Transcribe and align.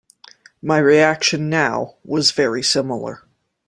My 0.63 0.79
reaction 0.79 1.47
now 1.47 1.93
was 2.03 2.31
very 2.31 2.63
similar. 2.63 3.23